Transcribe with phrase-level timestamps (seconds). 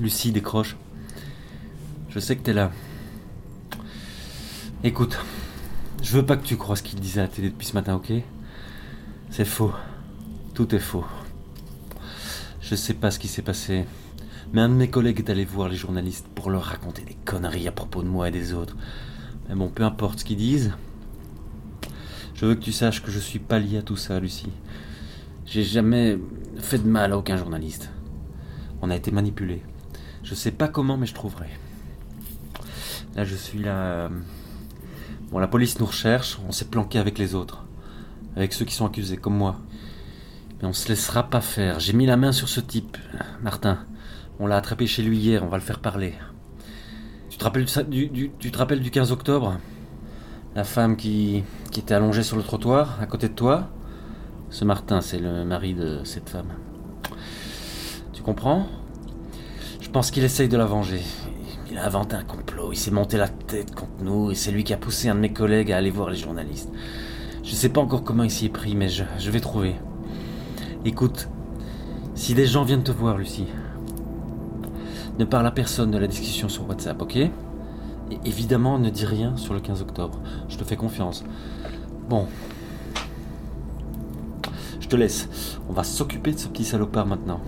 [0.00, 0.76] Lucie décroche.
[2.08, 2.70] Je sais que t'es là.
[4.84, 5.18] Écoute,
[6.02, 7.94] je veux pas que tu crois ce qu'il disait à la télé depuis ce matin,
[7.94, 8.12] ok?
[9.30, 9.72] C'est faux.
[10.54, 11.04] Tout est faux.
[12.60, 13.84] Je sais pas ce qui s'est passé,
[14.52, 17.68] mais un de mes collègues est allé voir les journalistes pour leur raconter des conneries
[17.68, 18.76] à propos de moi et des autres.
[19.48, 20.72] Mais bon, peu importe ce qu'ils disent.
[22.34, 24.50] Je veux que tu saches que je suis pas lié à tout ça, Lucie.
[25.44, 26.18] J'ai jamais
[26.58, 27.90] fait de mal à aucun journaliste.
[28.80, 29.62] On a été manipulé.
[30.22, 31.48] Je sais pas comment, mais je trouverai.
[33.14, 33.74] Là, je suis là.
[33.76, 34.08] euh,
[35.30, 37.64] Bon, la police nous recherche, on s'est planqué avec les autres.
[38.36, 39.56] Avec ceux qui sont accusés, comme moi.
[40.60, 41.80] Mais on se laissera pas faire.
[41.80, 42.96] J'ai mis la main sur ce type,
[43.42, 43.78] Martin.
[44.38, 46.14] On l'a attrapé chez lui hier, on va le faire parler.
[47.30, 49.58] Tu te rappelles du, sa- du- du- tu te rappelles du 15 octobre?
[50.54, 51.44] La femme qui,
[51.76, 53.70] était allongée sur le trottoir, à côté de toi?
[54.50, 56.52] Ce Martin, c'est le mari de cette femme.
[58.12, 58.66] Tu comprends?
[59.92, 61.02] Pense qu'il essaye de la venger.
[61.70, 64.64] Il a inventé un complot, il s'est monté la tête contre nous, et c'est lui
[64.64, 66.70] qui a poussé un de mes collègues à aller voir les journalistes.
[67.44, 69.74] Je sais pas encore comment il s'y est pris, mais je, je vais trouver.
[70.86, 71.28] Écoute,
[72.14, 73.46] si des gens viennent te voir, Lucie,
[75.18, 77.16] ne parle à personne de la discussion sur WhatsApp, ok?
[77.16, 77.30] Et
[78.24, 80.18] évidemment, ne dis rien sur le 15 octobre.
[80.48, 81.22] Je te fais confiance.
[82.08, 82.26] Bon.
[84.80, 85.28] Je te laisse.
[85.68, 87.42] On va s'occuper de ce petit salopard maintenant.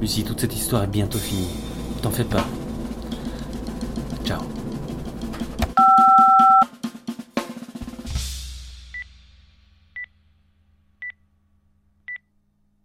[0.00, 1.48] Lucie, toute cette histoire est bientôt finie.
[2.02, 2.44] T'en fais pas.
[4.24, 4.42] Ciao.